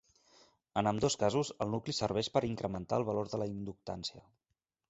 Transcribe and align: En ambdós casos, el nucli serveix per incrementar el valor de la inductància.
En 0.81 0.89
ambdós 0.91 1.17
casos, 1.25 1.51
el 1.65 1.69
nucli 1.75 1.95
serveix 1.97 2.31
per 2.39 2.43
incrementar 2.49 2.99
el 3.03 3.09
valor 3.11 3.33
de 3.35 3.41
la 3.43 3.49
inductància. 3.55 4.27